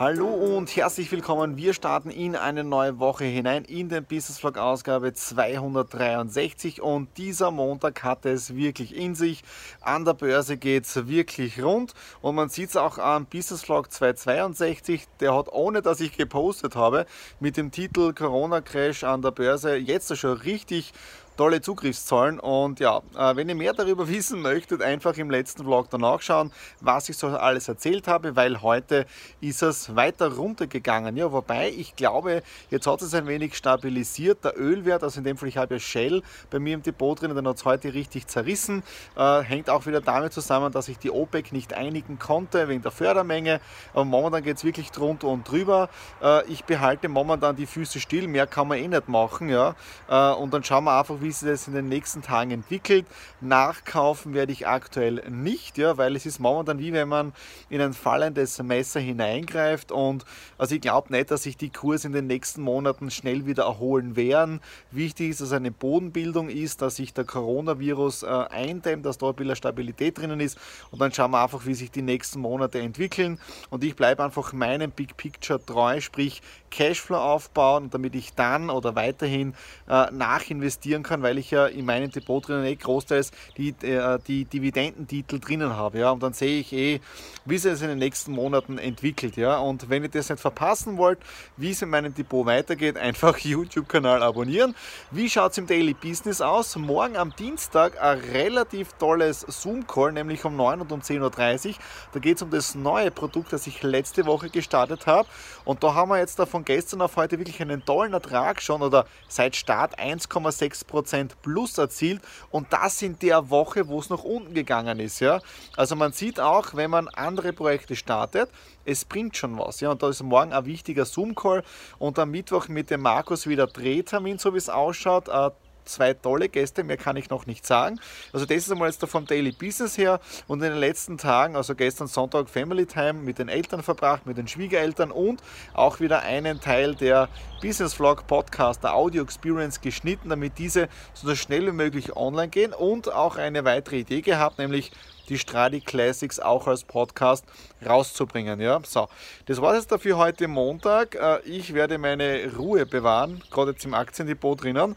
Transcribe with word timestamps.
Hallo 0.00 0.28
und 0.28 0.76
herzlich 0.76 1.10
willkommen. 1.10 1.56
Wir 1.56 1.74
starten 1.74 2.10
in 2.10 2.36
eine 2.36 2.62
neue 2.62 3.00
Woche 3.00 3.24
hinein 3.24 3.64
in 3.64 3.88
den 3.88 4.04
Business 4.04 4.38
Vlog 4.38 4.56
Ausgabe 4.56 5.12
263 5.12 6.80
und 6.80 7.08
dieser 7.18 7.50
Montag 7.50 8.04
hat 8.04 8.24
es 8.24 8.54
wirklich 8.54 8.94
in 8.94 9.16
sich. 9.16 9.42
An 9.80 10.04
der 10.04 10.14
Börse 10.14 10.56
geht 10.56 10.84
es 10.84 11.08
wirklich 11.08 11.60
rund 11.60 11.94
und 12.22 12.36
man 12.36 12.48
sieht 12.48 12.68
es 12.68 12.76
auch 12.76 12.98
am 12.98 13.26
Business 13.26 13.64
Vlog 13.64 13.90
262. 13.90 15.08
Der 15.18 15.34
hat, 15.34 15.48
ohne 15.48 15.82
dass 15.82 15.98
ich 15.98 16.16
gepostet 16.16 16.76
habe, 16.76 17.04
mit 17.40 17.56
dem 17.56 17.72
Titel 17.72 18.12
Corona 18.12 18.60
Crash 18.60 19.02
an 19.02 19.20
der 19.20 19.32
Börse 19.32 19.74
jetzt 19.74 20.16
schon 20.16 20.36
richtig 20.36 20.92
tolle 21.38 21.62
Zugriffszahlen. 21.62 22.40
Und 22.40 22.80
ja, 22.80 23.00
äh, 23.16 23.36
wenn 23.36 23.48
ihr 23.48 23.54
mehr 23.54 23.72
darüber 23.72 24.08
wissen 24.08 24.42
möchtet, 24.42 24.82
einfach 24.82 25.16
im 25.16 25.30
letzten 25.30 25.64
Vlog 25.64 25.88
danach 25.88 26.20
schauen, 26.20 26.52
was 26.80 27.08
ich 27.08 27.16
so 27.16 27.28
alles 27.28 27.68
erzählt 27.68 28.08
habe, 28.08 28.36
weil 28.36 28.60
heute 28.60 29.06
ist 29.40 29.62
es 29.62 29.94
weiter 29.94 30.32
runtergegangen. 30.32 31.16
Ja, 31.16 31.32
wobei 31.32 31.70
ich 31.70 31.96
glaube, 31.96 32.42
jetzt 32.70 32.86
hat 32.86 33.00
es 33.02 33.14
ein 33.14 33.26
wenig 33.26 33.56
stabilisiert. 33.56 34.44
Der 34.44 34.58
Ölwert, 34.58 35.02
also 35.02 35.18
in 35.18 35.24
dem 35.24 35.36
Fall, 35.38 35.48
ich 35.48 35.56
habe 35.56 35.76
ja 35.76 35.80
Shell 35.80 36.22
bei 36.50 36.58
mir 36.58 36.74
im 36.74 36.82
Depot 36.82 37.20
drin, 37.20 37.34
den 37.34 37.46
hat 37.46 37.56
es 37.56 37.64
heute 37.64 37.94
richtig 37.94 38.26
zerrissen. 38.26 38.82
Äh, 39.16 39.40
hängt 39.42 39.70
auch 39.70 39.86
wieder 39.86 40.00
damit 40.00 40.32
zusammen, 40.32 40.72
dass 40.72 40.88
ich 40.88 40.98
die 40.98 41.10
OPEC 41.10 41.52
nicht 41.52 41.72
einigen 41.72 42.18
konnte 42.18 42.68
wegen 42.68 42.82
der 42.82 42.90
Fördermenge. 42.90 43.60
Aber 43.94 44.04
momentan 44.04 44.42
geht 44.42 44.56
es 44.56 44.64
wirklich 44.64 44.90
drunter 44.90 45.28
und 45.28 45.48
drüber. 45.48 45.88
Äh, 46.20 46.44
ich 46.46 46.64
behalte 46.64 47.08
momentan 47.08 47.54
die 47.54 47.66
Füße 47.66 48.00
still, 48.00 48.26
mehr 48.26 48.48
kann 48.48 48.66
man 48.66 48.78
eh 48.78 48.88
nicht 48.88 49.08
machen. 49.08 49.48
Ja? 49.48 49.76
Und 50.08 50.52
dann 50.52 50.64
schauen 50.64 50.84
wir 50.84 50.98
einfach, 50.98 51.16
wie 51.20 51.27
wie 51.28 51.32
sich 51.32 51.48
das 51.48 51.68
in 51.68 51.74
den 51.74 51.88
nächsten 51.88 52.22
Tagen 52.22 52.50
entwickelt. 52.50 53.04
Nachkaufen 53.42 54.32
werde 54.32 54.50
ich 54.50 54.66
aktuell 54.66 55.22
nicht, 55.28 55.76
ja, 55.76 55.98
weil 55.98 56.16
es 56.16 56.24
ist 56.24 56.38
momentan 56.38 56.78
wie 56.78 56.92
wenn 56.92 57.08
man 57.08 57.34
in 57.68 57.82
ein 57.82 57.92
fallendes 57.92 58.62
Messer 58.62 58.98
hineingreift 58.98 59.92
und 59.92 60.24
also 60.56 60.74
ich 60.74 60.80
glaube 60.80 61.12
nicht, 61.12 61.30
dass 61.30 61.42
sich 61.42 61.58
die 61.58 61.68
Kurse 61.68 62.06
in 62.06 62.14
den 62.14 62.26
nächsten 62.26 62.62
Monaten 62.62 63.10
schnell 63.10 63.44
wieder 63.44 63.64
erholen 63.64 64.16
werden. 64.16 64.60
Wichtig 64.90 65.30
ist, 65.30 65.42
dass 65.42 65.52
eine 65.52 65.70
Bodenbildung 65.70 66.48
ist, 66.48 66.80
dass 66.80 66.96
sich 66.96 67.12
der 67.12 67.24
Coronavirus 67.24 68.22
äh, 68.22 68.26
eindämmt, 68.26 69.04
dass 69.04 69.18
dort 69.18 69.36
bisschen 69.36 69.56
Stabilität 69.56 70.16
drinnen 70.16 70.40
ist 70.40 70.58
und 70.90 70.98
dann 71.00 71.12
schauen 71.12 71.32
wir 71.32 71.42
einfach, 71.42 71.66
wie 71.66 71.74
sich 71.74 71.90
die 71.90 72.02
nächsten 72.02 72.40
Monate 72.40 72.80
entwickeln 72.80 73.38
und 73.68 73.84
ich 73.84 73.96
bleibe 73.96 74.24
einfach 74.24 74.54
meinem 74.54 74.90
Big 74.90 75.18
Picture 75.18 75.62
treu, 75.62 76.00
sprich 76.00 76.40
Cashflow 76.70 77.16
aufbauen, 77.16 77.90
damit 77.90 78.14
ich 78.14 78.34
dann 78.34 78.70
oder 78.70 78.96
weiterhin 78.96 79.54
äh, 79.88 80.10
nachinvestieren 80.10 81.02
kann 81.02 81.22
weil 81.22 81.38
ich 81.38 81.50
ja 81.50 81.66
in 81.66 81.84
meinem 81.84 82.10
Depot 82.10 82.46
drinnen 82.46 82.64
eh 82.64 82.76
großteils 82.76 83.32
die, 83.56 83.70
äh, 83.82 84.18
die 84.26 84.44
Dividendentitel 84.44 85.38
drinnen 85.38 85.76
habe. 85.76 85.98
Ja? 85.98 86.10
Und 86.10 86.22
dann 86.22 86.32
sehe 86.32 86.60
ich 86.60 86.72
eh, 86.72 87.00
wie 87.44 87.58
sich 87.58 87.72
es 87.72 87.82
in 87.82 87.88
den 87.88 87.98
nächsten 87.98 88.32
Monaten 88.32 88.78
entwickelt. 88.78 89.36
Ja? 89.36 89.58
Und 89.58 89.90
wenn 89.90 90.02
ihr 90.02 90.08
das 90.08 90.28
nicht 90.28 90.40
verpassen 90.40 90.96
wollt, 90.96 91.18
wie 91.56 91.70
es 91.70 91.82
in 91.82 91.90
meinem 91.90 92.14
Depot 92.14 92.46
weitergeht, 92.46 92.96
einfach 93.08 93.36
YouTube-Kanal 93.38 94.22
abonnieren. 94.22 94.74
Wie 95.10 95.28
schaut 95.28 95.52
es 95.52 95.58
im 95.58 95.66
Daily 95.66 95.94
Business 95.94 96.40
aus? 96.40 96.76
Morgen 96.76 97.16
am 97.16 97.34
Dienstag 97.36 98.00
ein 98.00 98.18
relativ 98.18 98.92
tolles 98.94 99.40
Zoom-Call, 99.40 100.12
nämlich 100.12 100.44
um 100.44 100.56
9 100.56 100.80
und 100.80 100.92
um 100.92 101.00
10.30 101.00 101.68
Uhr. 101.68 101.74
Da 102.12 102.20
geht 102.20 102.36
es 102.36 102.42
um 102.42 102.50
das 102.50 102.74
neue 102.74 103.10
Produkt, 103.10 103.52
das 103.52 103.66
ich 103.66 103.82
letzte 103.82 104.26
Woche 104.26 104.50
gestartet 104.50 105.06
habe. 105.06 105.28
Und 105.64 105.82
da 105.82 105.94
haben 105.94 106.10
wir 106.10 106.18
jetzt 106.18 106.38
da 106.38 106.46
von 106.58 106.64
gestern 106.64 107.02
auf 107.02 107.14
heute 107.14 107.38
wirklich 107.38 107.62
einen 107.62 107.84
tollen 107.84 108.12
Ertrag 108.12 108.60
schon 108.60 108.82
oder 108.82 109.06
seit 109.28 109.54
Start 109.54 109.96
1,6 109.96 110.88
Prozent 110.88 111.40
plus 111.40 111.78
erzielt 111.78 112.20
und 112.50 112.72
das 112.72 113.00
in 113.00 113.16
der 113.20 113.48
Woche, 113.48 113.86
wo 113.86 114.00
es 114.00 114.10
nach 114.10 114.24
unten 114.24 114.54
gegangen 114.54 114.98
ist. 114.98 115.20
Ja? 115.20 115.40
Also 115.76 115.94
man 115.94 116.10
sieht 116.10 116.40
auch, 116.40 116.74
wenn 116.74 116.90
man 116.90 117.06
andere 117.06 117.52
Projekte 117.52 117.94
startet, 117.94 118.50
es 118.84 119.04
bringt 119.04 119.36
schon 119.36 119.56
was. 119.56 119.78
Ja? 119.78 119.92
Und 119.92 120.02
da 120.02 120.08
ist 120.08 120.20
morgen 120.20 120.52
ein 120.52 120.66
wichtiger 120.66 121.04
Zoom-Call 121.04 121.62
und 122.00 122.18
am 122.18 122.32
Mittwoch 122.32 122.66
mit 122.66 122.90
dem 122.90 123.02
Markus 123.02 123.46
wieder 123.46 123.68
Drehtermin, 123.68 124.38
so 124.38 124.52
wie 124.52 124.58
es 124.58 124.68
ausschaut. 124.68 125.28
Äh, 125.28 125.50
zwei 125.88 126.14
tolle 126.14 126.48
Gäste, 126.48 126.84
mehr 126.84 126.96
kann 126.96 127.16
ich 127.16 127.30
noch 127.30 127.46
nicht 127.46 127.66
sagen. 127.66 128.00
Also 128.32 128.46
das 128.46 128.58
ist 128.58 128.70
einmal 128.70 128.88
jetzt 128.88 129.04
vom 129.06 129.26
Daily 129.26 129.52
Business 129.52 129.98
her 129.98 130.20
und 130.46 130.62
in 130.62 130.70
den 130.70 130.78
letzten 130.78 131.18
Tagen, 131.18 131.56
also 131.56 131.74
gestern 131.74 132.06
Sonntag 132.06 132.48
Family 132.48 132.86
Time 132.86 133.14
mit 133.14 133.38
den 133.38 133.48
Eltern 133.48 133.82
verbracht, 133.82 134.26
mit 134.26 134.38
den 134.38 134.48
Schwiegereltern 134.48 135.10
und 135.10 135.42
auch 135.74 136.00
wieder 136.00 136.22
einen 136.22 136.60
Teil 136.60 136.94
der 136.94 137.28
Business 137.60 137.94
Vlog 137.94 138.26
Podcast, 138.26 138.84
der 138.84 138.94
Audio 138.94 139.22
Experience 139.22 139.80
geschnitten, 139.80 140.28
damit 140.28 140.58
diese 140.58 140.88
so 141.14 141.34
schnell 141.34 141.66
wie 141.66 141.72
möglich 141.72 142.14
online 142.16 142.48
gehen 142.48 142.72
und 142.72 143.12
auch 143.12 143.36
eine 143.36 143.64
weitere 143.64 143.98
Idee 143.98 144.20
gehabt, 144.20 144.58
nämlich 144.58 144.92
die 145.28 145.38
Stradi 145.38 145.80
Classics 145.80 146.40
auch 146.40 146.66
als 146.66 146.84
Podcast 146.84 147.44
rauszubringen. 147.84 148.60
Ja, 148.60 148.80
so, 148.84 149.08
das 149.46 149.60
war 149.60 149.72
es 149.72 149.80
jetzt 149.80 149.92
dafür 149.92 150.16
heute 150.16 150.48
Montag. 150.48 151.14
Äh, 151.14 151.40
ich 151.44 151.74
werde 151.74 151.98
meine 151.98 152.50
Ruhe 152.56 152.86
bewahren, 152.86 153.42
gerade 153.50 153.72
jetzt 153.72 153.84
im 153.84 153.94
Aktiendepot 153.94 154.62
drinnen 154.62 154.96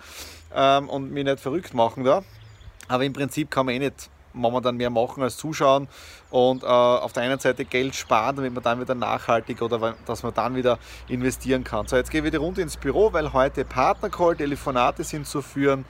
ähm, 0.55 0.89
und 0.89 1.11
mich 1.11 1.23
nicht 1.23 1.39
verrückt 1.39 1.73
machen 1.73 2.03
da. 2.03 2.23
Aber 2.87 3.03
im 3.03 3.13
Prinzip 3.13 3.51
kann 3.51 3.65
man 3.65 3.75
eh 3.75 3.79
nicht 3.79 4.09
momentan 4.33 4.77
mehr 4.77 4.89
machen 4.89 5.23
als 5.23 5.37
zuschauen 5.37 5.87
und 6.29 6.63
äh, 6.63 6.65
auf 6.65 7.13
der 7.13 7.23
einen 7.23 7.39
Seite 7.39 7.65
Geld 7.65 7.95
sparen, 7.95 8.37
damit 8.37 8.53
man 8.53 8.63
dann 8.63 8.79
wieder 8.79 8.95
nachhaltig 8.95 9.61
oder 9.61 9.95
dass 10.05 10.23
man 10.23 10.33
dann 10.33 10.55
wieder 10.55 10.79
investieren 11.07 11.63
kann. 11.63 11.87
So, 11.87 11.95
jetzt 11.97 12.11
gehe 12.11 12.21
ich 12.21 12.25
wieder 12.25 12.39
runter 12.39 12.61
ins 12.61 12.77
Büro, 12.77 13.11
weil 13.13 13.33
heute 13.33 13.65
Partnercall, 13.65 14.35
Telefonate 14.35 15.03
sind 15.03 15.27
zu 15.27 15.41
führen 15.41 15.85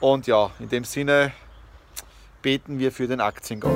und 0.00 0.26
ja, 0.26 0.50
in 0.58 0.68
dem 0.68 0.84
Sinne 0.84 1.32
beten 2.46 2.78
wir 2.78 2.92
für 2.92 3.08
den 3.08 3.20
Aktiengott. 3.20 3.72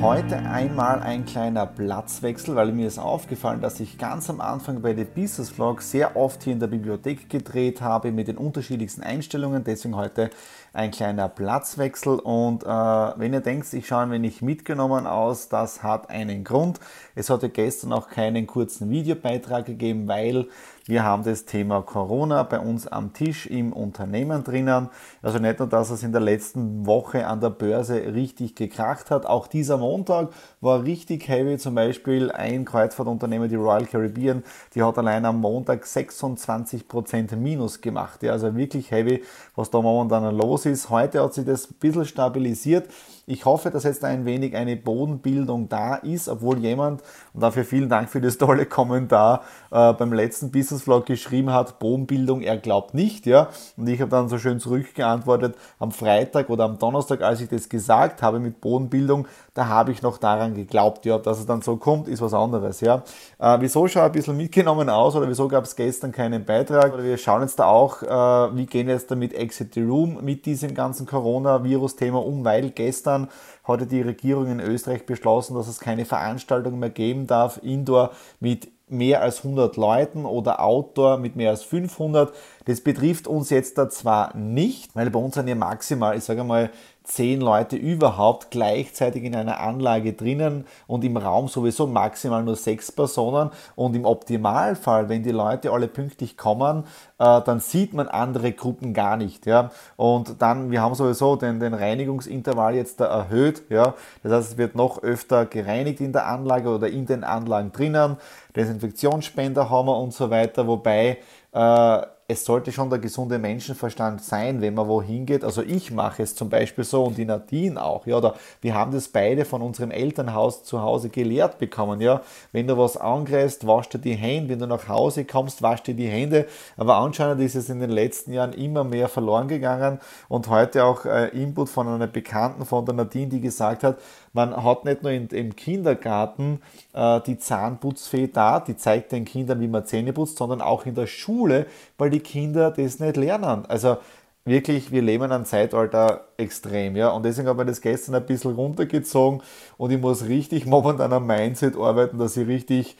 Heute 0.00 0.36
einmal 0.36 1.00
ein 1.00 1.24
kleiner 1.24 1.66
Platzwechsel, 1.66 2.54
weil 2.54 2.70
mir 2.70 2.86
ist 2.86 3.00
aufgefallen, 3.00 3.60
dass 3.60 3.80
ich 3.80 3.98
ganz 3.98 4.30
am 4.30 4.40
Anfang 4.40 4.80
bei 4.80 4.92
den 4.92 5.08
Business 5.08 5.50
Vlog 5.50 5.82
sehr 5.82 6.14
oft 6.14 6.44
hier 6.44 6.52
in 6.52 6.60
der 6.60 6.68
Bibliothek 6.68 7.28
gedreht 7.28 7.80
habe 7.80 8.12
mit 8.12 8.28
den 8.28 8.36
unterschiedlichsten 8.36 9.02
Einstellungen. 9.02 9.64
Deswegen 9.64 9.96
heute 9.96 10.30
ein 10.72 10.92
kleiner 10.92 11.28
Platzwechsel. 11.28 12.20
Und 12.20 12.62
äh, 12.62 12.66
wenn 12.68 13.32
ihr 13.32 13.40
denkt, 13.40 13.72
ich 13.72 13.88
schaue 13.88 14.02
ein 14.02 14.12
wenig 14.12 14.40
mitgenommen 14.40 15.04
aus, 15.08 15.48
das 15.48 15.82
hat 15.82 16.08
einen 16.08 16.44
Grund. 16.44 16.78
Es 17.16 17.28
hatte 17.28 17.48
gestern 17.48 17.92
auch 17.92 18.08
keinen 18.08 18.46
kurzen 18.46 18.88
Videobeitrag 18.88 19.66
gegeben, 19.66 20.06
weil 20.06 20.46
wir 20.88 21.02
haben 21.02 21.24
das 21.24 21.44
Thema 21.46 21.82
Corona 21.82 22.44
bei 22.44 22.60
uns 22.60 22.86
am 22.86 23.12
Tisch 23.12 23.46
im 23.46 23.72
Unternehmen 23.72 24.44
drinnen. 24.44 24.88
Also 25.20 25.40
nicht 25.40 25.58
nur, 25.58 25.66
dass 25.66 25.90
es 25.90 26.04
in 26.04 26.12
der 26.12 26.20
letzten 26.20 26.86
Woche 26.86 27.26
an 27.26 27.40
der 27.40 27.50
Börse 27.50 28.14
richtig 28.14 28.54
gekracht 28.54 29.10
hat. 29.10 29.26
Auch 29.26 29.48
dieser 29.48 29.78
Montag 29.78 30.28
war 30.60 30.84
richtig 30.84 31.26
heavy. 31.28 31.58
Zum 31.58 31.74
Beispiel 31.74 32.30
ein 32.30 32.64
Kreuzfahrtunternehmen, 32.64 33.48
die 33.48 33.56
Royal 33.56 33.84
Caribbean, 33.84 34.44
die 34.76 34.82
hat 34.84 34.96
allein 34.96 35.24
am 35.24 35.40
Montag 35.40 35.82
26% 35.82 37.34
Minus 37.34 37.80
gemacht. 37.80 38.22
Ja, 38.22 38.32
also 38.32 38.54
wirklich 38.54 38.92
heavy, 38.92 39.24
was 39.56 39.70
da 39.70 39.80
momentan 39.80 40.36
los 40.36 40.66
ist. 40.66 40.88
Heute 40.88 41.20
hat 41.20 41.34
sich 41.34 41.44
das 41.44 41.68
ein 41.68 41.74
bisschen 41.80 42.04
stabilisiert. 42.04 42.88
Ich 43.28 43.44
hoffe, 43.44 43.72
dass 43.72 43.82
jetzt 43.82 44.04
ein 44.04 44.24
wenig 44.24 44.54
eine 44.54 44.76
Bodenbildung 44.76 45.68
da 45.68 45.96
ist, 45.96 46.28
obwohl 46.28 46.60
jemand, 46.60 47.02
und 47.34 47.42
dafür 47.42 47.64
vielen 47.64 47.88
Dank 47.88 48.08
für 48.08 48.20
das 48.20 48.38
tolle 48.38 48.66
Kommentar, 48.66 49.42
äh, 49.72 49.92
beim 49.94 50.12
letzten 50.12 50.52
Business 50.52 50.82
Vlog 50.82 51.06
geschrieben 51.06 51.52
hat, 51.52 51.80
Bodenbildung, 51.80 52.42
er 52.42 52.56
glaubt 52.56 52.94
nicht, 52.94 53.26
ja. 53.26 53.48
Und 53.76 53.88
ich 53.88 54.00
habe 54.00 54.12
dann 54.12 54.28
so 54.28 54.38
schön 54.38 54.60
zurückgeantwortet, 54.60 55.56
am 55.80 55.90
Freitag 55.90 56.50
oder 56.50 56.66
am 56.66 56.78
Donnerstag, 56.78 57.22
als 57.22 57.40
ich 57.40 57.48
das 57.48 57.68
gesagt 57.68 58.22
habe 58.22 58.38
mit 58.38 58.60
Bodenbildung, 58.60 59.26
da 59.56 59.68
habe 59.68 59.90
ich 59.90 60.02
noch 60.02 60.18
daran 60.18 60.54
geglaubt. 60.54 61.06
Ja, 61.06 61.16
dass 61.16 61.38
es 61.38 61.46
dann 61.46 61.62
so 61.62 61.76
kommt, 61.76 62.08
ist 62.08 62.20
was 62.20 62.34
anderes. 62.34 62.82
Ja. 62.82 63.02
Äh, 63.38 63.56
wieso 63.60 63.88
schaue 63.88 64.02
ich 64.02 64.06
ein 64.06 64.12
bisschen 64.12 64.36
mitgenommen 64.36 64.90
aus 64.90 65.16
oder 65.16 65.28
wieso 65.28 65.48
gab 65.48 65.64
es 65.64 65.74
gestern 65.74 66.12
keinen 66.12 66.44
Beitrag? 66.44 66.92
Oder 66.92 67.04
wir 67.04 67.16
schauen 67.16 67.40
jetzt 67.40 67.58
da 67.58 67.64
auch, 67.64 68.02
äh, 68.02 68.56
wie 68.56 68.66
gehen 68.66 68.88
jetzt 68.88 69.10
damit 69.10 69.32
Exit 69.32 69.72
the 69.72 69.82
Room 69.82 70.18
mit 70.22 70.44
diesem 70.44 70.74
ganzen 70.74 71.06
Coronavirus-Thema 71.06 72.22
um, 72.22 72.44
weil 72.44 72.68
gestern 72.70 73.28
hatte 73.64 73.86
die 73.86 74.02
Regierung 74.02 74.50
in 74.50 74.60
Österreich 74.60 75.06
beschlossen, 75.06 75.54
dass 75.54 75.68
es 75.68 75.80
keine 75.80 76.04
Veranstaltung 76.04 76.78
mehr 76.78 76.90
geben 76.90 77.26
darf, 77.26 77.58
Indoor 77.62 78.10
mit 78.40 78.68
mehr 78.88 79.22
als 79.22 79.38
100 79.38 79.76
Leuten 79.76 80.24
oder 80.24 80.60
Outdoor 80.60 81.18
mit 81.18 81.34
mehr 81.34 81.50
als 81.50 81.62
500. 81.62 82.32
Das 82.66 82.80
betrifft 82.80 83.26
uns 83.26 83.50
jetzt 83.50 83.78
da 83.78 83.88
zwar 83.88 84.36
nicht, 84.36 84.94
weil 84.94 85.10
bei 85.10 85.18
uns 85.18 85.34
sind 85.34 85.48
ja 85.48 85.54
maximal, 85.54 86.16
ich 86.16 86.24
sage 86.24 86.44
mal, 86.44 86.70
zehn 87.06 87.40
Leute 87.40 87.76
überhaupt 87.76 88.50
gleichzeitig 88.50 89.24
in 89.24 89.34
einer 89.34 89.60
Anlage 89.60 90.12
drinnen 90.12 90.66
und 90.86 91.04
im 91.04 91.16
Raum 91.16 91.48
sowieso 91.48 91.86
maximal 91.86 92.42
nur 92.42 92.56
sechs 92.56 92.90
Personen. 92.90 93.50
Und 93.76 93.94
im 93.94 94.04
Optimalfall, 94.04 95.08
wenn 95.08 95.22
die 95.22 95.30
Leute 95.30 95.70
alle 95.70 95.88
pünktlich 95.88 96.36
kommen, 96.36 96.84
äh, 97.18 97.40
dann 97.42 97.60
sieht 97.60 97.94
man 97.94 98.08
andere 98.08 98.52
Gruppen 98.52 98.92
gar 98.92 99.16
nicht. 99.16 99.46
Ja? 99.46 99.70
Und 99.96 100.42
dann, 100.42 100.70
wir 100.70 100.82
haben 100.82 100.94
sowieso 100.94 101.36
den, 101.36 101.60
den 101.60 101.74
Reinigungsintervall 101.74 102.74
jetzt 102.74 103.00
da 103.00 103.06
erhöht. 103.06 103.62
Ja? 103.70 103.94
Das 104.22 104.32
heißt, 104.32 104.50
es 104.52 104.58
wird 104.58 104.74
noch 104.74 105.02
öfter 105.02 105.46
gereinigt 105.46 106.00
in 106.00 106.12
der 106.12 106.26
Anlage 106.26 106.68
oder 106.68 106.88
in 106.88 107.06
den 107.06 107.22
Anlagen 107.22 107.70
drinnen. 107.72 108.16
Desinfektionsspender 108.56 109.70
haben 109.70 109.86
wir 109.86 109.96
und 109.98 110.12
so 110.12 110.30
weiter. 110.30 110.66
Wobei 110.66 111.18
äh, 111.52 112.02
es 112.28 112.44
sollte 112.44 112.72
schon 112.72 112.90
der 112.90 112.98
gesunde 112.98 113.38
Menschenverstand 113.38 114.22
sein, 114.22 114.60
wenn 114.60 114.74
man 114.74 114.88
wohin 114.88 115.26
geht. 115.26 115.44
Also 115.44 115.62
ich 115.62 115.92
mache 115.92 116.24
es 116.24 116.34
zum 116.34 116.48
Beispiel 116.48 116.82
so 116.82 117.04
und 117.04 117.16
die 117.16 117.24
Nadine 117.24 117.80
auch. 117.80 118.04
Ja, 118.06 118.16
oder 118.16 118.34
wir 118.60 118.74
haben 118.74 118.90
das 118.90 119.08
beide 119.08 119.44
von 119.44 119.62
unserem 119.62 119.92
Elternhaus 119.92 120.64
zu 120.64 120.82
Hause 120.82 121.08
gelehrt 121.08 121.58
bekommen. 121.58 122.00
Ja, 122.00 122.22
wenn 122.50 122.66
du 122.66 122.76
was 122.76 122.96
angreifst, 122.96 123.66
wasch 123.66 123.90
dir 123.90 123.98
die 123.98 124.14
Hände. 124.14 124.50
Wenn 124.50 124.58
du 124.58 124.66
nach 124.66 124.88
Hause 124.88 125.24
kommst, 125.24 125.62
wasch 125.62 125.84
dir 125.84 125.94
die 125.94 126.08
Hände. 126.08 126.46
Aber 126.76 126.96
anscheinend 126.96 127.40
ist 127.42 127.54
es 127.54 127.68
in 127.68 127.78
den 127.78 127.90
letzten 127.90 128.32
Jahren 128.32 128.52
immer 128.52 128.82
mehr 128.82 129.08
verloren 129.08 129.46
gegangen 129.46 130.00
und 130.28 130.48
heute 130.48 130.84
auch 130.84 131.04
äh, 131.04 131.28
Input 131.28 131.68
von 131.68 131.86
einer 131.86 132.08
Bekannten 132.08 132.64
von 132.64 132.84
der 132.84 132.94
Nadine, 132.94 133.28
die 133.28 133.40
gesagt 133.40 133.84
hat, 133.84 133.98
man 134.36 134.62
hat 134.62 134.84
nicht 134.84 135.02
nur 135.02 135.10
in, 135.10 135.26
im 135.28 135.56
Kindergarten 135.56 136.60
äh, 136.92 137.20
die 137.22 137.38
Zahnputzfee 137.38 138.28
da, 138.28 138.60
die 138.60 138.76
zeigt 138.76 139.10
den 139.10 139.24
Kindern, 139.24 139.60
wie 139.60 139.66
man 139.66 139.86
Zähne 139.86 140.12
putzt, 140.12 140.36
sondern 140.36 140.60
auch 140.60 140.86
in 140.86 140.94
der 140.94 141.06
Schule, 141.08 141.66
weil 141.98 142.10
die 142.10 142.20
Kinder 142.20 142.70
das 142.70 143.00
nicht 143.00 143.16
lernen. 143.16 143.64
Also 143.66 143.96
wirklich, 144.44 144.92
wir 144.92 145.02
leben 145.02 145.32
ein 145.32 145.46
Zeitalter 145.46 146.28
extrem, 146.36 146.96
ja. 146.96 147.08
Und 147.08 147.24
deswegen 147.24 147.48
habe 147.48 147.62
ich 147.62 147.68
das 147.68 147.80
gestern 147.80 148.14
ein 148.14 148.26
bisschen 148.26 148.54
runtergezogen 148.54 149.42
und 149.78 149.90
ich 149.90 150.00
muss 150.00 150.26
richtig 150.26 150.66
momentan 150.76 151.12
am 151.12 151.26
Mindset 151.26 151.74
arbeiten, 151.74 152.18
dass 152.18 152.36
ich 152.36 152.46
richtig 152.46 152.96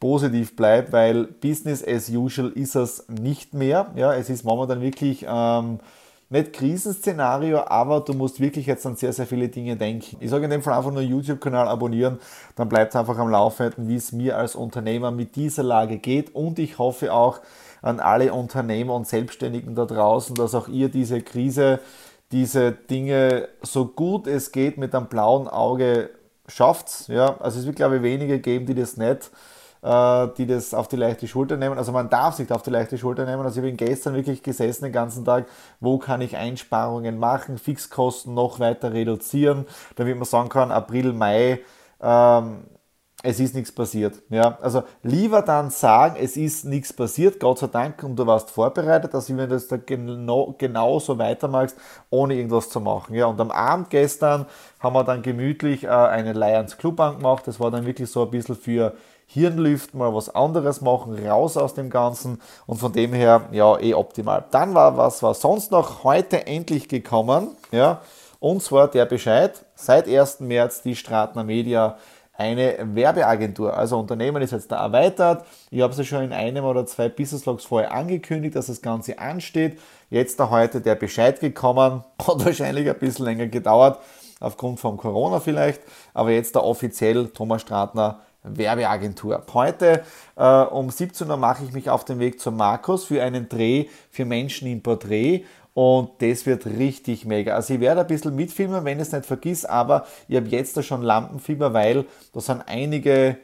positiv 0.00 0.56
bleibe, 0.56 0.92
weil 0.92 1.24
Business 1.24 1.86
as 1.86 2.08
usual 2.08 2.48
ist 2.50 2.76
es 2.76 3.06
nicht 3.08 3.52
mehr. 3.52 3.92
Ja, 3.94 4.14
es 4.14 4.30
ist 4.30 4.44
momentan 4.44 4.80
wirklich 4.80 5.26
ähm, 5.28 5.80
nicht 6.30 6.52
Krisenszenario, 6.52 7.64
aber 7.66 8.00
du 8.00 8.12
musst 8.12 8.38
wirklich 8.38 8.66
jetzt 8.66 8.84
an 8.86 8.96
sehr, 8.96 9.12
sehr 9.12 9.26
viele 9.26 9.48
Dinge 9.48 9.76
denken. 9.76 10.18
Ich 10.20 10.30
sage 10.30 10.44
in 10.44 10.50
dem 10.50 10.62
Fall 10.62 10.74
einfach 10.74 10.92
nur 10.92 11.00
YouTube-Kanal 11.00 11.68
abonnieren, 11.68 12.18
dann 12.54 12.68
bleibt 12.68 12.94
einfach 12.94 13.18
am 13.18 13.30
Laufenden, 13.30 13.88
wie 13.88 13.96
es 13.96 14.12
mir 14.12 14.36
als 14.36 14.54
Unternehmer 14.54 15.10
mit 15.10 15.36
dieser 15.36 15.62
Lage 15.62 15.98
geht 15.98 16.34
und 16.34 16.58
ich 16.58 16.78
hoffe 16.78 17.12
auch 17.12 17.40
an 17.80 18.00
alle 18.00 18.32
Unternehmer 18.34 18.94
und 18.94 19.06
Selbstständigen 19.06 19.74
da 19.74 19.86
draußen, 19.86 20.34
dass 20.34 20.54
auch 20.54 20.68
ihr 20.68 20.90
diese 20.90 21.22
Krise, 21.22 21.80
diese 22.30 22.72
Dinge 22.72 23.48
so 23.62 23.86
gut 23.86 24.26
es 24.26 24.52
geht 24.52 24.76
mit 24.76 24.94
einem 24.94 25.06
blauen 25.06 25.48
Auge 25.48 26.10
schafft. 26.46 27.08
Ja, 27.08 27.38
also 27.38 27.58
es 27.60 27.66
wird 27.66 27.76
glaube 27.76 27.96
ich 27.96 28.02
wenige 28.02 28.38
geben, 28.40 28.66
die 28.66 28.74
das 28.74 28.96
nicht 28.96 29.30
die 29.82 30.46
das 30.46 30.74
auf 30.74 30.88
die 30.88 30.96
leichte 30.96 31.28
Schulter 31.28 31.56
nehmen. 31.56 31.78
Also 31.78 31.92
man 31.92 32.10
darf 32.10 32.34
sich 32.34 32.50
auf 32.50 32.62
die 32.62 32.70
leichte 32.70 32.98
Schulter 32.98 33.24
nehmen. 33.24 33.42
Also 33.42 33.60
ich 33.60 33.66
bin 33.66 33.76
gestern 33.76 34.14
wirklich 34.14 34.42
gesessen 34.42 34.84
den 34.84 34.92
ganzen 34.92 35.24
Tag, 35.24 35.46
wo 35.80 35.98
kann 35.98 36.20
ich 36.20 36.36
Einsparungen 36.36 37.18
machen, 37.18 37.58
Fixkosten 37.58 38.34
noch 38.34 38.58
weiter 38.58 38.92
reduzieren, 38.92 39.66
damit 39.96 40.16
man 40.16 40.24
sagen 40.24 40.48
kann, 40.48 40.72
April, 40.72 41.12
Mai, 41.12 41.60
ähm, 42.00 42.64
es 43.24 43.40
ist 43.40 43.54
nichts 43.54 43.72
passiert. 43.72 44.22
Ja, 44.30 44.58
also 44.62 44.84
lieber 45.02 45.42
dann 45.42 45.70
sagen, 45.70 46.16
es 46.20 46.36
ist 46.36 46.64
nichts 46.64 46.92
passiert, 46.92 47.40
Gott 47.40 47.58
sei 47.58 47.66
Dank, 47.66 48.02
und 48.04 48.14
du 48.14 48.26
warst 48.26 48.50
vorbereitet, 48.50 49.12
als 49.12 49.28
wenn 49.28 49.38
du 49.38 49.48
das 49.48 49.66
da 49.66 49.76
genau, 49.76 50.54
genauso 50.56 51.18
weitermachst, 51.18 51.76
ohne 52.10 52.34
irgendwas 52.34 52.70
zu 52.70 52.80
machen. 52.80 53.16
Ja, 53.16 53.26
und 53.26 53.40
am 53.40 53.50
Abend 53.50 53.90
gestern 53.90 54.46
haben 54.78 54.94
wir 54.94 55.02
dann 55.02 55.22
gemütlich 55.22 55.82
äh, 55.82 55.88
einen 55.88 56.36
Lions 56.36 56.78
Club 56.78 57.00
angemacht. 57.00 57.48
Das 57.48 57.58
war 57.58 57.72
dann 57.72 57.86
wirklich 57.86 58.08
so 58.08 58.22
ein 58.22 58.30
bisschen 58.30 58.54
für 58.54 58.94
Hirnlüften, 59.26 59.98
mal 59.98 60.14
was 60.14 60.32
anderes 60.32 60.80
machen, 60.80 61.18
raus 61.26 61.56
aus 61.56 61.74
dem 61.74 61.90
Ganzen 61.90 62.40
und 62.66 62.78
von 62.78 62.92
dem 62.92 63.12
her, 63.12 63.48
ja, 63.50 63.78
eh 63.78 63.94
optimal. 63.94 64.44
Dann 64.52 64.74
war 64.74 64.96
was 64.96 65.22
war 65.24 65.34
sonst 65.34 65.72
noch 65.72 66.04
heute 66.04 66.46
endlich 66.46 66.88
gekommen, 66.88 67.48
ja, 67.72 68.00
und 68.40 68.62
zwar 68.62 68.88
der 68.88 69.04
Bescheid, 69.04 69.64
seit 69.74 70.08
1. 70.08 70.40
März 70.40 70.82
die 70.82 70.94
Stratner 70.94 71.42
Media 71.42 71.98
eine 72.38 72.76
Werbeagentur. 72.94 73.76
Also 73.76 73.98
Unternehmen 73.98 74.40
ist 74.42 74.52
jetzt 74.52 74.70
da 74.70 74.76
erweitert. 74.76 75.44
Ich 75.70 75.82
habe 75.82 75.92
es 75.92 75.98
ja 75.98 76.04
schon 76.04 76.22
in 76.22 76.32
einem 76.32 76.64
oder 76.64 76.86
zwei 76.86 77.08
Business 77.08 77.44
Logs 77.46 77.64
vorher 77.64 77.92
angekündigt, 77.92 78.54
dass 78.54 78.68
das 78.68 78.80
Ganze 78.80 79.18
ansteht. 79.18 79.78
Jetzt 80.08 80.38
da 80.38 80.48
heute 80.48 80.80
der 80.80 80.94
Bescheid 80.94 81.40
gekommen, 81.40 82.04
hat 82.26 82.44
wahrscheinlich 82.44 82.88
ein 82.88 82.98
bisschen 82.98 83.24
länger 83.24 83.48
gedauert, 83.48 83.98
aufgrund 84.38 84.78
von 84.78 84.96
Corona 84.96 85.40
vielleicht, 85.40 85.82
aber 86.14 86.30
jetzt 86.30 86.54
da 86.54 86.60
offiziell 86.60 87.26
Thomas 87.28 87.62
Stratner 87.62 88.20
Werbeagentur. 88.56 89.44
Heute 89.52 90.02
äh, 90.36 90.62
um 90.62 90.90
17 90.90 91.28
Uhr 91.28 91.36
mache 91.36 91.64
ich 91.64 91.72
mich 91.72 91.90
auf 91.90 92.04
den 92.04 92.18
Weg 92.18 92.40
zum 92.40 92.56
Markus 92.56 93.04
für 93.04 93.22
einen 93.22 93.48
Dreh 93.48 93.86
für 94.10 94.24
Menschen 94.24 94.68
im 94.68 94.82
Porträt 94.82 95.44
und 95.74 96.10
das 96.20 96.46
wird 96.46 96.66
richtig 96.66 97.24
mega. 97.24 97.54
Also 97.54 97.74
ich 97.74 97.80
werde 97.80 98.00
ein 98.00 98.06
bisschen 98.06 98.34
mitfilmen, 98.34 98.84
wenn 98.84 98.98
ich 98.98 99.08
es 99.08 99.12
nicht 99.12 99.26
vergiss, 99.26 99.64
aber 99.64 100.06
ich 100.26 100.36
habe 100.36 100.48
jetzt 100.48 100.76
da 100.76 100.82
schon 100.82 101.02
Lampenfieber, 101.02 101.72
weil 101.72 102.04
da 102.32 102.40
sind 102.40 102.62
einige 102.66 103.36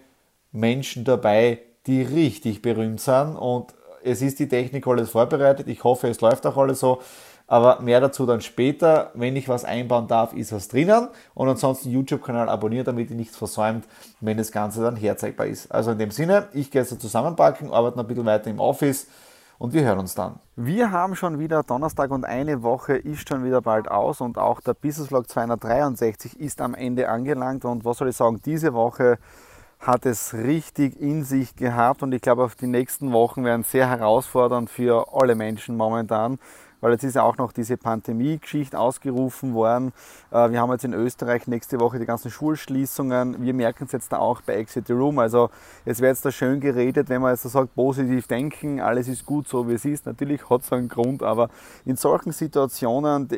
Menschen 0.50 1.04
dabei, 1.04 1.60
die 1.86 2.02
richtig 2.02 2.62
berühmt 2.62 3.00
sind 3.00 3.36
und 3.36 3.74
es 4.02 4.20
ist 4.20 4.38
die 4.38 4.48
Technik 4.48 4.86
alles 4.86 5.10
vorbereitet. 5.10 5.68
Ich 5.68 5.82
hoffe, 5.82 6.08
es 6.08 6.20
läuft 6.20 6.46
auch 6.46 6.56
alles 6.56 6.80
so. 6.80 7.00
Aber 7.46 7.80
mehr 7.80 8.00
dazu 8.00 8.24
dann 8.24 8.40
später. 8.40 9.10
Wenn 9.14 9.36
ich 9.36 9.48
was 9.48 9.64
einbauen 9.64 10.08
darf, 10.08 10.32
ist 10.32 10.52
was 10.52 10.68
drinnen. 10.68 11.08
Und 11.34 11.48
ansonsten 11.48 11.90
YouTube-Kanal 11.90 12.48
abonnieren, 12.48 12.86
damit 12.86 13.10
ihr 13.10 13.16
nichts 13.16 13.36
versäumt, 13.36 13.86
wenn 14.20 14.38
das 14.38 14.50
Ganze 14.50 14.82
dann 14.82 14.96
herzeigbar 14.96 15.46
ist. 15.46 15.70
Also 15.70 15.90
in 15.90 15.98
dem 15.98 16.10
Sinne, 16.10 16.48
ich 16.52 16.70
gehe 16.70 16.82
jetzt 16.82 16.98
Zusammenpacken, 17.00 17.70
arbeite 17.70 17.96
noch 17.96 18.04
ein 18.04 18.08
bisschen 18.08 18.26
weiter 18.26 18.50
im 18.50 18.60
Office 18.60 19.06
und 19.58 19.72
wir 19.72 19.82
hören 19.82 19.98
uns 19.98 20.14
dann. 20.14 20.36
Wir 20.56 20.90
haben 20.90 21.16
schon 21.16 21.38
wieder 21.38 21.62
Donnerstag 21.62 22.10
und 22.10 22.24
eine 22.24 22.62
Woche 22.62 22.96
ist 22.96 23.28
schon 23.28 23.44
wieder 23.44 23.60
bald 23.60 23.88
aus 23.88 24.20
und 24.20 24.38
auch 24.38 24.60
der 24.60 24.74
Business 24.74 25.08
Vlog 25.08 25.28
263 25.28 26.40
ist 26.40 26.60
am 26.60 26.74
Ende 26.74 27.08
angelangt 27.08 27.64
und 27.64 27.84
was 27.84 27.98
soll 27.98 28.08
ich 28.08 28.16
sagen, 28.16 28.40
diese 28.44 28.74
Woche 28.74 29.18
hat 29.78 30.06
es 30.06 30.34
richtig 30.34 31.00
in 31.00 31.24
sich 31.24 31.56
gehabt 31.56 32.02
und 32.02 32.12
ich 32.12 32.22
glaube, 32.22 32.44
auf 32.44 32.54
die 32.54 32.66
nächsten 32.66 33.12
Wochen 33.12 33.44
werden 33.44 33.64
sehr 33.64 33.88
herausfordernd 33.88 34.70
für 34.70 35.08
alle 35.12 35.34
Menschen 35.34 35.76
momentan 35.76 36.38
weil 36.84 36.92
jetzt 36.92 37.02
ist 37.02 37.14
ja 37.14 37.22
auch 37.22 37.38
noch 37.38 37.52
diese 37.52 37.78
Pandemie-Geschichte 37.78 38.78
ausgerufen 38.78 39.54
worden. 39.54 39.94
Äh, 40.30 40.50
wir 40.50 40.60
haben 40.60 40.70
jetzt 40.70 40.84
in 40.84 40.92
Österreich 40.92 41.46
nächste 41.46 41.80
Woche 41.80 41.98
die 41.98 42.04
ganzen 42.04 42.30
Schulschließungen. 42.30 43.42
Wir 43.42 43.54
merken 43.54 43.84
es 43.84 43.92
jetzt 43.92 44.12
da 44.12 44.18
auch 44.18 44.42
bei 44.42 44.56
Exit 44.56 44.88
the 44.88 44.92
Room. 44.92 45.18
Also 45.18 45.48
es 45.86 46.02
wird 46.02 46.10
jetzt 46.10 46.26
da 46.26 46.30
schön 46.30 46.60
geredet, 46.60 47.08
wenn 47.08 47.22
man 47.22 47.30
jetzt 47.30 47.44
so 47.44 47.48
sagt, 47.48 47.74
positiv 47.74 48.26
denken, 48.26 48.82
alles 48.82 49.08
ist 49.08 49.24
gut 49.24 49.48
so 49.48 49.66
wie 49.66 49.72
es 49.72 49.86
ist. 49.86 50.04
Natürlich 50.04 50.50
hat 50.50 50.60
es 50.60 50.72
einen 50.74 50.90
Grund, 50.90 51.22
aber 51.22 51.48
in 51.86 51.96
solchen 51.96 52.32
Situationen 52.32 53.30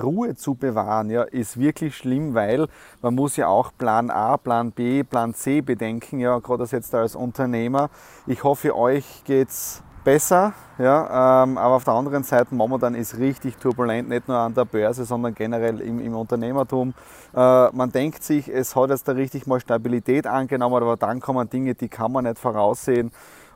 Ruhe 0.00 0.36
zu 0.36 0.54
bewahren, 0.54 1.10
ja, 1.10 1.24
ist 1.24 1.58
wirklich 1.58 1.96
schlimm, 1.96 2.34
weil 2.34 2.68
man 3.00 3.16
muss 3.16 3.36
ja 3.36 3.48
auch 3.48 3.72
Plan 3.76 4.10
A, 4.10 4.36
Plan 4.36 4.70
B, 4.70 5.02
Plan 5.02 5.34
C 5.34 5.60
bedenken, 5.60 6.20
ja, 6.20 6.38
gerade 6.38 6.62
jetzt 6.70 6.94
als 6.94 7.16
Unternehmer. 7.16 7.90
Ich 8.28 8.44
hoffe, 8.44 8.76
euch 8.76 9.24
geht's 9.24 9.82
besser. 10.04 10.52
Ja, 10.78 11.44
ähm, 11.44 11.58
aber 11.58 11.76
auf 11.76 11.84
der 11.84 11.94
anderen 11.94 12.24
Seite, 12.24 12.54
momentan 12.54 12.94
ist 12.94 13.18
richtig 13.18 13.56
turbulent, 13.56 14.08
nicht 14.08 14.26
nur 14.26 14.38
an 14.38 14.54
der 14.54 14.64
Börse, 14.64 15.04
sondern 15.04 15.34
generell 15.34 15.80
im, 15.80 16.00
im 16.00 16.14
Unternehmertum. 16.14 16.94
Äh, 17.34 17.68
man 17.70 17.92
denkt 17.92 18.24
sich, 18.24 18.48
es 18.48 18.74
hat 18.74 18.90
jetzt 18.90 19.06
da 19.06 19.12
richtig 19.12 19.46
mal 19.46 19.60
Stabilität 19.60 20.26
angenommen, 20.26 20.82
aber 20.82 20.96
dann 20.96 21.20
kommen 21.20 21.48
Dinge, 21.48 21.74
die 21.74 21.88
kann 21.88 22.10
man 22.10 22.24
nicht 22.24 22.38
voraussehen. 22.38 23.12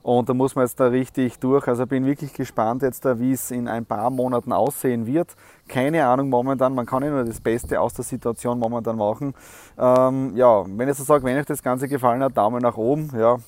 Und 0.06 0.28
da 0.28 0.34
muss 0.34 0.54
man 0.54 0.64
jetzt 0.64 0.78
da 0.78 0.86
richtig 0.86 1.40
durch. 1.40 1.66
Also 1.66 1.84
bin 1.84 2.06
wirklich 2.06 2.32
gespannt 2.32 2.82
jetzt 2.82 3.04
da, 3.04 3.18
wie 3.18 3.32
es 3.32 3.50
in 3.50 3.66
ein 3.66 3.84
paar 3.84 4.08
Monaten 4.10 4.52
aussehen 4.52 5.04
wird. 5.04 5.34
Keine 5.66 6.06
Ahnung 6.06 6.28
momentan. 6.28 6.76
Man 6.76 6.86
kann 6.86 7.02
ja 7.02 7.10
nur 7.10 7.24
das 7.24 7.40
Beste 7.40 7.80
aus 7.80 7.94
der 7.94 8.04
Situation 8.04 8.60
momentan 8.60 8.96
machen. 8.98 9.34
Ähm, 9.76 10.36
ja, 10.36 10.64
wenn 10.64 10.88
ich 10.88 10.96
so 10.96 11.02
sage, 11.02 11.24
wenn 11.24 11.36
euch 11.36 11.46
das 11.46 11.60
Ganze 11.60 11.88
gefallen 11.88 12.22
hat, 12.22 12.36
Daumen 12.36 12.62
nach 12.62 12.76
oben. 12.76 13.10
Ja, 13.18 13.38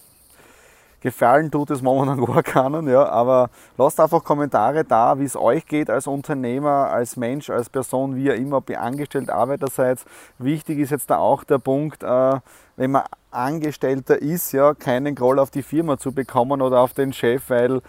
Gefallen 1.00 1.50
tut 1.50 1.70
es 1.70 1.82
momentan 1.82 2.24
gar 2.24 2.42
keinen, 2.42 2.88
ja, 2.88 3.08
aber 3.08 3.50
lasst 3.76 4.00
einfach 4.00 4.24
Kommentare 4.24 4.84
da, 4.84 5.18
wie 5.18 5.24
es 5.24 5.36
euch 5.36 5.66
geht 5.66 5.90
als 5.90 6.06
Unternehmer, 6.06 6.90
als 6.90 7.16
Mensch, 7.16 7.50
als 7.50 7.70
Person, 7.70 8.16
wie 8.16 8.24
ihr 8.24 8.34
immer, 8.34 8.58
ob 8.58 8.70
ihr 8.70 8.80
angestellt 8.80 9.30
Arbeiter 9.30 9.68
seid. 9.68 10.00
Wichtig 10.38 10.78
ist 10.78 10.90
jetzt 10.90 11.10
da 11.10 11.18
auch 11.18 11.44
der 11.44 11.58
Punkt, 11.58 12.02
äh, 12.02 12.40
wenn 12.76 12.90
man 12.90 13.04
Angestellter 13.30 14.20
ist, 14.20 14.52
ja, 14.52 14.74
keinen 14.74 15.14
Groll 15.14 15.38
auf 15.38 15.50
die 15.50 15.62
Firma 15.62 15.98
zu 15.98 16.12
bekommen 16.12 16.62
oder 16.62 16.80
auf 16.80 16.94
den 16.94 17.12
Chef, 17.12 17.50
weil 17.50 17.82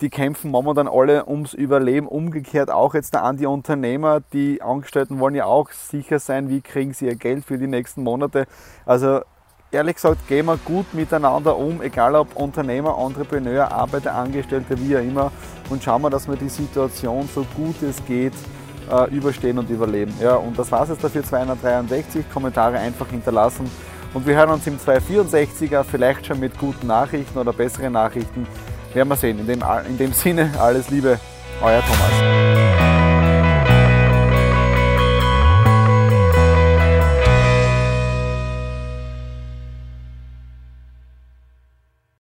die 0.00 0.10
kämpfen 0.10 0.50
momentan 0.50 0.88
alle 0.88 1.26
ums 1.26 1.54
Überleben. 1.54 2.06
Umgekehrt 2.06 2.70
auch 2.70 2.94
jetzt 2.94 3.14
da 3.14 3.22
an 3.22 3.38
die 3.38 3.46
Unternehmer. 3.46 4.20
Die 4.32 4.60
Angestellten 4.60 5.18
wollen 5.20 5.34
ja 5.34 5.46
auch 5.46 5.70
sicher 5.70 6.18
sein, 6.18 6.50
wie 6.50 6.60
kriegen 6.60 6.92
sie 6.92 7.06
ihr 7.06 7.16
Geld 7.16 7.46
für 7.46 7.56
die 7.56 7.66
nächsten 7.66 8.02
Monate. 8.02 8.46
Also 8.84 9.22
ehrlich 9.70 9.96
gesagt, 9.96 10.26
gehen 10.28 10.46
wir 10.46 10.56
gut 10.58 10.92
miteinander 10.94 11.56
um, 11.56 11.82
egal 11.82 12.14
ob 12.14 12.36
Unternehmer, 12.36 12.96
Entrepreneur, 12.98 13.70
Arbeiter, 13.70 14.14
Angestellte, 14.14 14.78
wie 14.80 14.96
auch 14.96 15.00
immer, 15.00 15.32
und 15.68 15.82
schauen 15.82 16.02
wir, 16.02 16.10
dass 16.10 16.28
wir 16.28 16.36
die 16.36 16.48
Situation 16.48 17.28
so 17.34 17.44
gut 17.56 17.82
es 17.82 18.04
geht 18.04 18.34
äh, 18.90 19.10
überstehen 19.10 19.58
und 19.58 19.68
überleben. 19.70 20.14
Ja, 20.20 20.36
und 20.36 20.58
das 20.58 20.70
war 20.70 20.82
es 20.82 20.90
jetzt 20.90 21.04
dafür 21.04 21.24
263. 21.24 22.30
Kommentare 22.32 22.78
einfach 22.78 23.08
hinterlassen. 23.08 23.70
Und 24.14 24.26
wir 24.26 24.34
hören 24.34 24.50
uns 24.50 24.66
im 24.66 24.78
264er, 24.78 25.84
vielleicht 25.84 26.26
schon 26.26 26.40
mit 26.40 26.58
guten 26.58 26.86
Nachrichten 26.86 27.38
oder 27.38 27.52
besseren 27.52 27.92
Nachrichten. 27.92 28.46
Werden 28.94 29.08
wir 29.08 29.16
sehen. 29.16 29.38
In 29.40 29.46
dem, 29.46 29.62
in 29.88 29.98
dem 29.98 30.12
Sinne, 30.12 30.50
alles 30.58 30.88
Liebe, 30.88 31.18
euer 31.60 31.82
Thomas. 31.82 32.45